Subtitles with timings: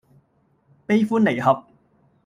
[0.87, 1.63] 悲歡離合